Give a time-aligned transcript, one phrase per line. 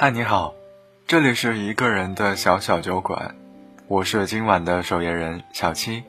[0.00, 0.54] 嗨，你好，
[1.08, 3.34] 这里是一个人的小小酒馆，
[3.88, 6.04] 我是今晚的守夜人小七。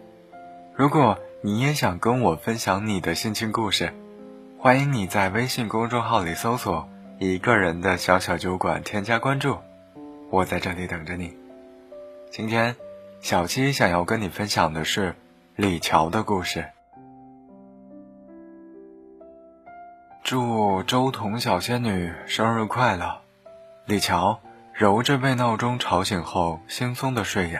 [0.75, 3.91] 如果你也想跟我分享你的心情故事，
[4.59, 9.57] 欢迎你在微信公众号里搜索“一个人的小小酒馆”，添加关注，
[10.29, 11.35] 我在这里等着你。
[12.29, 12.75] 今天，
[13.21, 15.15] 小七想要跟你分享的是
[15.55, 16.63] 李乔的故事。
[20.23, 23.21] 祝周彤小仙女生日快乐！
[23.89, 24.39] 李乔
[24.71, 27.59] 揉着被闹钟吵醒后惺忪的睡眼，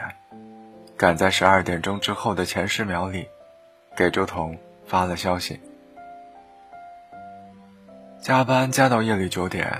[0.96, 3.26] 赶在十二点钟之后的前十秒里，
[3.96, 4.56] 给周彤
[4.86, 5.58] 发了消息。
[8.20, 9.76] 加班加到夜里九点，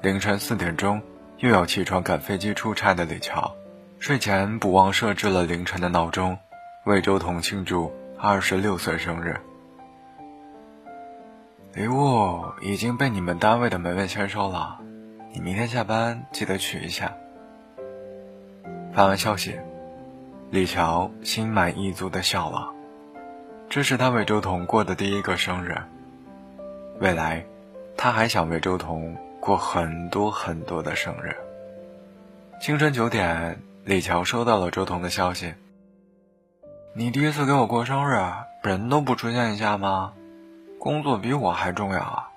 [0.00, 1.02] 凌晨四点钟
[1.38, 3.52] 又要起床赶飞机出差的李乔，
[3.98, 6.38] 睡前不忘设置了凌晨的闹钟，
[6.84, 9.36] 为周彤庆祝二十六岁生日。
[11.74, 14.78] 礼物已经被你们单位的门卫签收了。
[15.32, 17.14] 你明天下班记得取一下。
[18.92, 19.56] 发完消息，
[20.50, 22.68] 李乔心满意足的笑了。
[23.68, 25.78] 这是他为周彤过的第一个生日。
[26.98, 27.44] 未来，
[27.96, 31.36] 他还想为周彤过很多很多的生日。
[32.60, 35.54] 清晨九点，李乔收到了周彤的消息
[36.92, 38.20] ：“你第一次给我过生日，
[38.64, 40.12] 人都不出现一下吗？
[40.80, 42.30] 工作比我还重要啊！”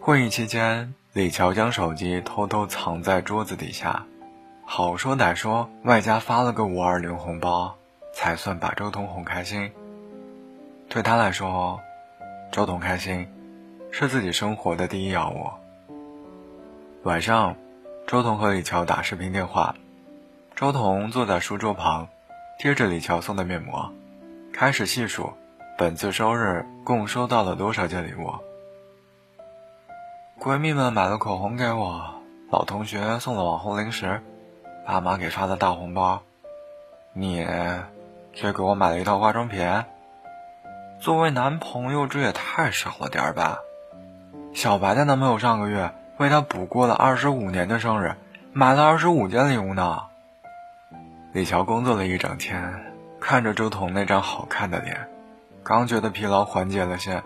[0.00, 0.94] 会议期间。
[1.12, 4.06] 李乔将手机偷偷藏在桌子底下，
[4.64, 7.76] 好说歹说，外加发了个五二零红包，
[8.14, 9.70] 才算把周彤哄开心。
[10.88, 11.78] 对他来说，
[12.50, 13.28] 周彤开心
[13.90, 15.50] 是自己生活的第一要务。
[17.02, 17.56] 晚上，
[18.06, 19.74] 周彤和李乔打视频电话，
[20.56, 22.08] 周彤坐在书桌旁，
[22.58, 23.92] 贴着李乔送的面膜，
[24.50, 25.30] 开始细数
[25.76, 28.32] 本次生日共收到了多少件礼物。
[30.42, 32.16] 闺蜜们买了口红给我，
[32.50, 34.20] 老同学送了网红零食，
[34.84, 36.20] 爸妈给发的大红包，
[37.12, 37.46] 你
[38.32, 39.64] 却给我买了一套化妆品。
[40.98, 43.60] 作为男朋友，这也太少了点儿吧？
[44.52, 48.16] 小白的男朋友上个月为她补过了二十五年的生日，
[48.52, 50.02] 买了二十五件礼物呢。
[51.32, 55.08] 李乔工作了一整天，看着周彤那张好看的脸，
[55.62, 57.22] 刚觉得疲劳缓解了些，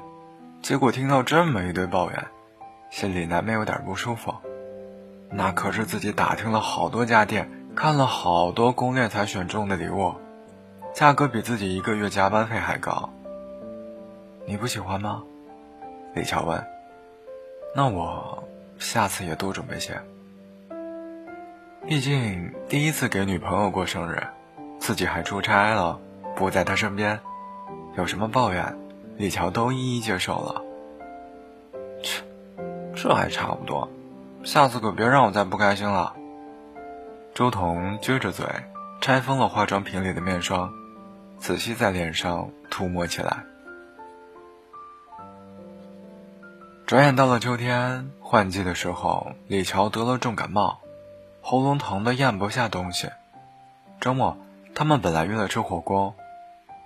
[0.61, 2.23] 结果听到这么一堆抱怨。
[2.97, 4.35] 心里难免有点不舒服，
[5.29, 10.15] 那可是自己打听了好多家店，看了好多攻略才选中的礼物，
[10.95, 13.11] 价格比自己一个月加班费还高。
[14.47, 15.23] 你不喜欢吗？
[16.15, 16.67] 李乔问。
[17.75, 18.43] 那我
[18.79, 20.01] 下次也多准备些。
[21.87, 24.27] 毕竟第一次给女朋友过生日，
[24.79, 26.01] 自己还出差了，
[26.35, 27.21] 不在她身边，
[27.99, 28.75] 有什么抱怨，
[29.19, 30.63] 李乔都一一接受了。
[32.97, 33.89] 这还差不多，
[34.43, 36.15] 下次可别让我再不开心了。
[37.35, 38.47] 周彤撅着嘴，
[39.03, 40.73] 拆封了化妆品里的面霜，
[41.39, 43.45] 仔细在脸上涂抹起来。
[46.87, 50.79] 转眼到了秋天，换季的时候，李乔得了重感冒，
[51.43, 53.11] 喉咙疼得咽不下东西。
[54.01, 54.39] 周末，
[54.75, 56.15] 他们本来约了吃火锅，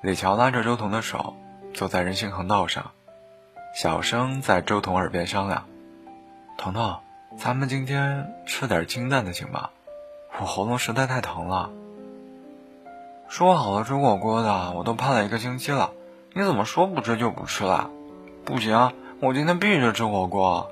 [0.03, 1.37] 李乔拉着周彤的手，
[1.73, 2.91] 坐在人行横道上，
[3.75, 5.70] 小声在周彤耳边商量。
[6.61, 6.99] 彤彤，
[7.39, 9.71] 咱们今天吃点清淡的行吗？
[10.39, 11.71] 我喉咙实在太疼了。
[13.31, 15.93] 说好了吃火锅的，我都盼了一个星期了，
[16.35, 17.91] 你怎么说不吃就不吃了？
[18.45, 20.71] 不行，我今天必须吃火锅。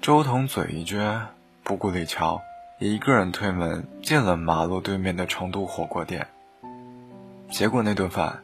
[0.00, 1.26] 周彤嘴一撅，
[1.62, 2.40] 不顾李乔，
[2.80, 6.26] 一个人推门进了马路对面的成都火锅店。
[7.52, 8.40] 结果那顿饭，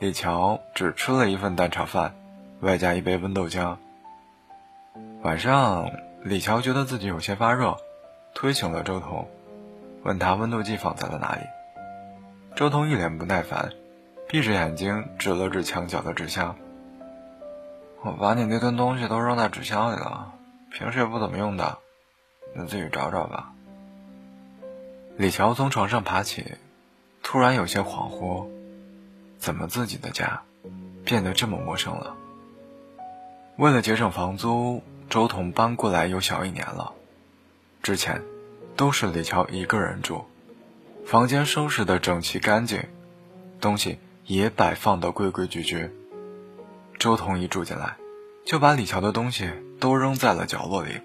[0.00, 2.16] 李乔只吃了一份蛋炒饭，
[2.58, 3.76] 外加一杯温豆浆。
[5.22, 5.90] 晚上，
[6.22, 7.76] 李乔觉得自己有些发热，
[8.34, 9.26] 推醒了周彤，
[10.04, 11.40] 问他温度计放在了哪里。
[12.54, 13.72] 周彤一脸不耐烦，
[14.28, 16.54] 闭着眼睛指了指墙角的纸箱
[18.04, 20.32] ：“我把你那堆东西都扔在纸箱里了，
[20.70, 21.78] 平时也不怎么用的，
[22.54, 23.52] 你自己找找吧。”
[25.16, 26.54] 李乔从床上爬起，
[27.22, 28.46] 突然有些恍惚，
[29.38, 30.42] 怎么自己的家
[31.04, 32.14] 变得这么陌生了？
[33.56, 34.84] 为了节省房租。
[35.08, 36.92] 周彤搬过来有小一年了，
[37.82, 38.22] 之前
[38.76, 40.24] 都是李乔一个人住，
[41.06, 42.82] 房间收拾的整齐干净，
[43.60, 45.90] 东西也摆放的规规矩矩。
[46.98, 47.96] 周彤一住进来，
[48.44, 51.00] 就把李乔的东西都扔在了角落里。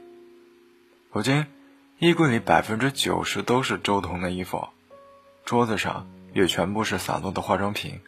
[1.12, 1.46] 如今，
[2.00, 4.70] 衣柜里百分之九十都是周彤的衣服，
[5.46, 8.00] 桌子上也全部是散落的化妆品，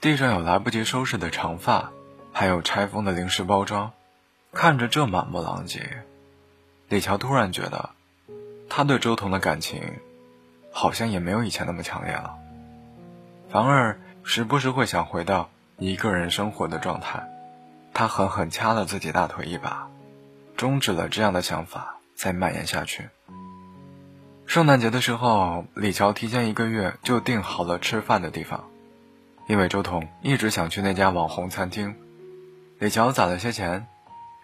[0.00, 1.92] 地上有来不及收拾的长发，
[2.32, 3.92] 还有拆封的零食包装。
[4.52, 6.02] 看着这满目狼藉，
[6.88, 7.90] 李乔突然觉得，
[8.68, 9.80] 他对周彤的感情，
[10.72, 12.36] 好像也没有以前那么强烈了，
[13.48, 17.28] 反而时不时会想回到一个人生活的状态。
[17.94, 19.88] 他狠狠掐了自己大腿一把，
[20.56, 23.08] 终止了这样的想法再蔓延下去。
[24.46, 28.68] 圣诞节的时候，李乔提前一个月就订好了吃饭的地方，
[29.46, 31.94] 因为周彤一直想去那家网红餐厅。
[32.78, 33.86] 李乔攒了些钱，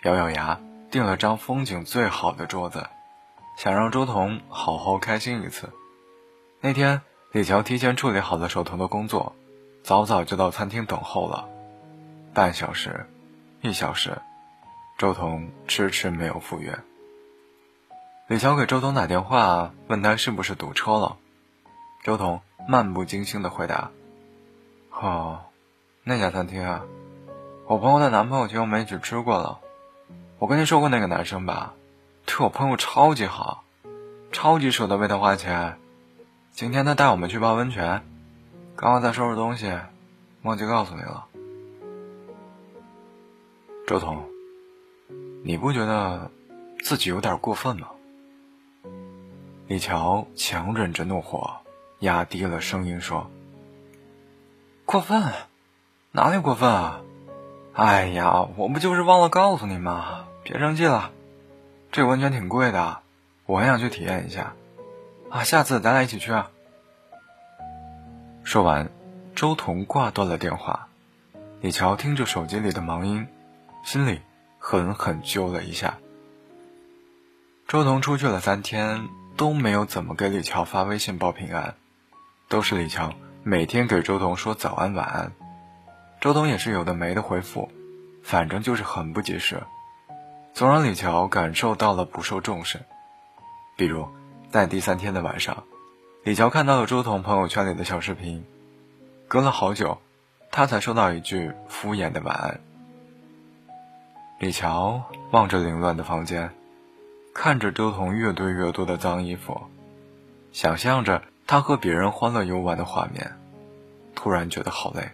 [0.06, 2.87] 咬咬牙订了张风景最好的桌子，
[3.58, 5.73] 想让周彤好好开心一次。
[6.61, 7.00] 那天，
[7.32, 9.35] 李乔提前处理好了手头的工作，
[9.82, 11.49] 早早就到餐厅等候了。
[12.32, 13.05] 半小时，
[13.62, 14.23] 一小时，
[14.97, 16.79] 周彤迟迟没有赴约。
[18.29, 21.17] 李乔给周彤打电话，问他是不是堵车了。
[22.05, 23.91] 周彤漫不经心地回答
[24.94, 25.41] ：“哦，
[26.05, 26.85] 那家餐厅啊。”
[27.67, 29.58] 我朋友的男朋友请我们一起吃过了，
[30.38, 31.73] 我跟你说过那个男生吧，
[32.27, 33.65] 对我朋友超级好，
[34.33, 35.79] 超级舍得为他花钱。
[36.53, 38.03] 今天他带我们去泡温泉，
[38.77, 39.79] 刚刚在收拾东西，
[40.43, 41.25] 忘记告诉你了。
[43.87, 44.23] 周彤，
[45.43, 46.31] 你不觉得
[46.82, 47.89] 自己有点过分吗？
[49.69, 51.56] 李乔强忍着怒火，
[52.00, 53.31] 压低了声音说
[54.85, 55.32] ：“过分？
[56.12, 57.00] 哪里过分啊？”
[57.76, 60.25] 哎呀，我不就是忘了告诉你吗？
[60.43, 61.11] 别生气了，
[61.93, 63.00] 这个温泉挺贵的，
[63.44, 64.55] 我很想去体验一下，
[65.28, 66.50] 啊，下次咱俩一起去啊。
[68.44, 68.88] 说完，
[69.34, 70.88] 周彤挂断了电话。
[71.61, 73.28] 李乔听着手机里的忙音，
[73.84, 74.22] 心里
[74.58, 75.99] 狠狠揪了一下。
[77.69, 79.06] 周彤出去了三天，
[79.37, 81.75] 都没有怎么给李乔发微信报平安，
[82.49, 83.12] 都是李乔
[83.43, 85.32] 每天给周彤说早安晚安。
[86.21, 87.71] 周彤也是有的没的回复，
[88.23, 89.63] 反正就是很不及时，
[90.55, 92.81] 总让李乔感受到了不受重视。
[93.77, 94.09] 比如，
[94.51, 95.65] 在第三天的晚上，
[96.25, 98.45] 李乔看到了周彤朋友圈里的小视频，
[99.29, 99.99] 隔了好久，
[100.51, 102.61] 他才收到一句敷衍的晚安。
[104.39, 106.51] 李乔望着凌乱的房间，
[107.35, 109.61] 看着周彤越堆越多的脏衣服，
[110.53, 113.37] 想象着他和别人欢乐游玩的画面，
[114.15, 115.11] 突然觉得好累。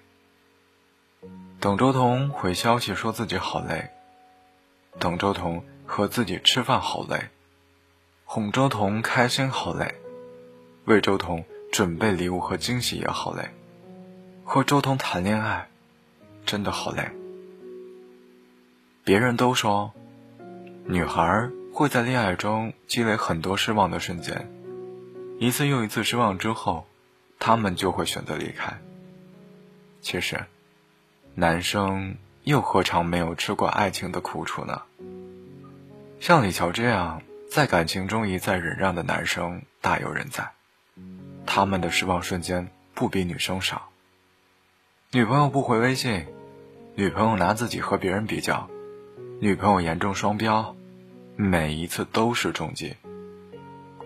[1.63, 3.89] 等周彤回消息说自己好累，
[4.99, 7.29] 等周彤和自己吃饭好累，
[8.25, 9.95] 哄周彤开心好累，
[10.87, 13.49] 为周彤准备礼物和惊喜也好累，
[14.43, 15.69] 和周彤谈恋爱
[16.45, 17.09] 真的好累。
[19.05, 19.93] 别人都说，
[20.87, 24.51] 女孩会在恋爱中积累很多失望的瞬间，
[25.39, 26.89] 一次又一次失望之后，
[27.39, 28.77] 他们就会选择离开。
[30.01, 30.45] 其实。
[31.35, 34.83] 男生又何尝没有吃过爱情的苦楚呢？
[36.21, 40.51] 像李乔这样在感情中一再忍让的男生大有人在，
[41.47, 43.89] 他们的失望瞬间不比女生少。
[45.11, 46.27] 女朋友不回微信，
[46.97, 48.69] 女朋友拿自己和别人比较，
[49.41, 50.77] 女朋友严重双标，
[51.37, 52.95] 每一次都是重击。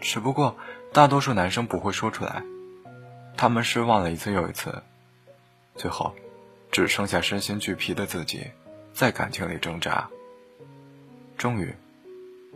[0.00, 0.56] 只不过
[0.92, 2.44] 大多数男生不会说出来，
[3.36, 4.82] 他们失望了一次又一次，
[5.74, 6.14] 最后。
[6.70, 8.50] 只剩下身心俱疲的自己，
[8.92, 10.08] 在感情里挣扎。
[11.38, 11.74] 终于，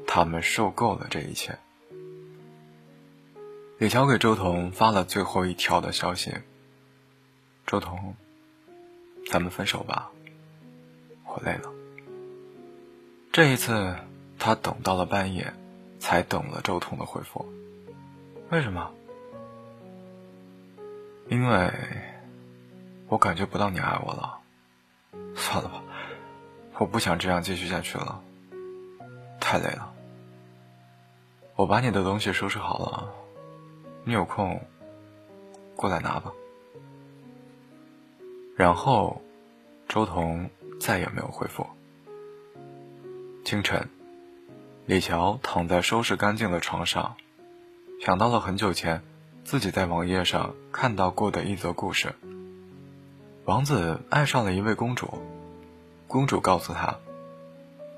[0.06, 1.58] 他们受够了这一切。
[3.78, 6.34] 李乔给周彤发了最后一条的消息
[7.66, 8.14] ：“周彤，
[9.30, 10.11] 咱们分手吧，
[11.25, 11.70] 我累了。”
[13.32, 13.94] 这一次，
[14.38, 15.54] 他等到了半夜，
[15.99, 17.46] 才等了周彤的回复。
[18.50, 18.90] 为什么？
[21.28, 21.70] 因为。
[23.10, 24.38] 我感觉不到你爱我了，
[25.34, 25.82] 算了吧，
[26.78, 28.22] 我不想这样继续下去了，
[29.40, 29.92] 太累了。
[31.56, 33.12] 我把你的东西收拾好了，
[34.04, 34.64] 你有空
[35.74, 36.32] 过来拿吧。
[38.56, 39.20] 然后，
[39.88, 40.48] 周彤
[40.78, 41.66] 再也没有回复。
[43.44, 43.90] 清晨，
[44.86, 47.16] 李乔躺在收拾干净的床上，
[48.00, 49.02] 想到了很久前
[49.42, 52.14] 自己在网页上看到过的一则故事。
[53.50, 55.19] 王子爱上了一位公主，
[56.07, 57.00] 公主告诉他，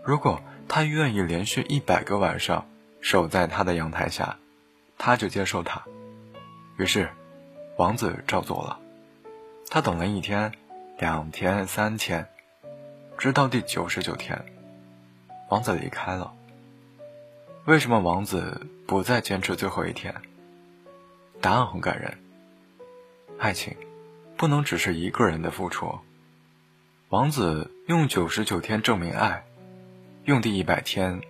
[0.03, 2.67] 如果他愿意连续一百个晚上
[3.03, 4.39] 守在他的阳台下，
[4.97, 5.83] 他就接受他。
[6.79, 7.11] 于是，
[7.77, 8.79] 王子照做了。
[9.69, 10.53] 他等了一天、
[10.97, 12.27] 两天、三天，
[13.19, 14.43] 直到第九十九天，
[15.51, 16.33] 王子离开了。
[17.67, 20.15] 为什么王子不再坚持最后一天？
[21.43, 22.17] 答案很感人，
[23.39, 23.77] 爱情。
[24.43, 26.01] 不能只是一个人的付出。
[27.11, 29.45] 王子用九十九天证明爱，
[30.25, 31.21] 用第一百天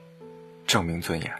[0.66, 1.30] 证明尊严。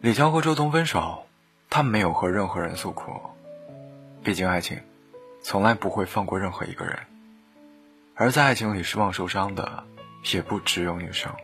[0.00, 1.26] 李乔和周彤分手，
[1.68, 3.10] 他没有和任何人诉苦，
[4.22, 4.78] 毕竟爱情
[5.42, 6.96] 从来不会放过任何一个人，
[8.14, 9.82] 而在爱情里失望受伤的
[10.32, 11.34] 也不只有女生。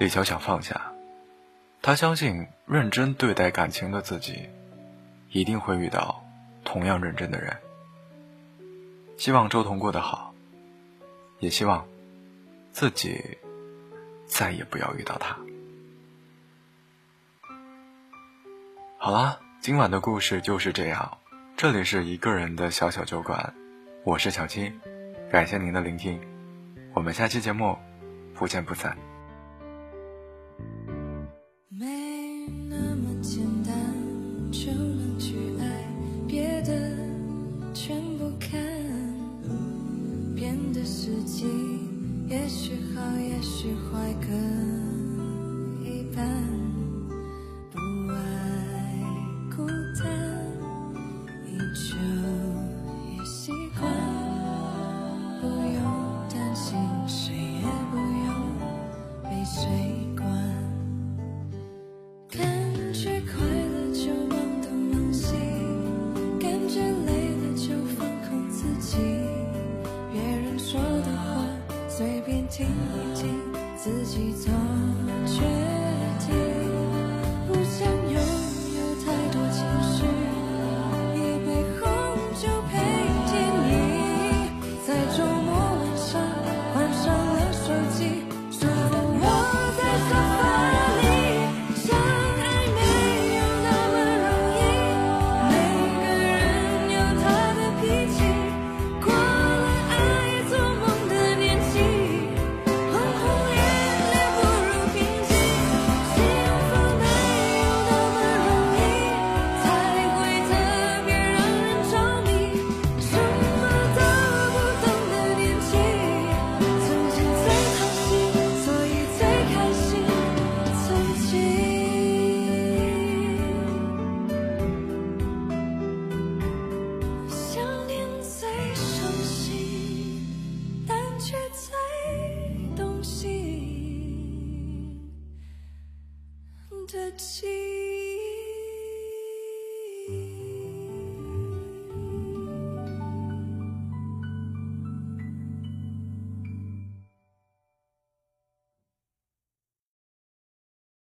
[0.00, 0.92] 李乔想放下，
[1.80, 4.48] 他相信认真对待感情的自己，
[5.36, 6.24] 一定会遇到
[6.64, 7.54] 同样认真的人。
[9.18, 10.32] 希望周彤过得好，
[11.40, 11.86] 也希望
[12.72, 13.36] 自己
[14.26, 15.36] 再也不要遇到他。
[18.96, 21.18] 好啦，今晚的故事就是这样。
[21.54, 23.52] 这里是一个人的小小酒馆，
[24.04, 24.72] 我是小七，
[25.30, 26.18] 感谢您的聆听，
[26.94, 27.76] 我们下期节目
[28.34, 28.96] 不见不散。
[31.68, 31.86] 没
[32.70, 33.74] 那么简单
[34.50, 34.95] 就
[42.36, 44.26] 也许好，也许坏各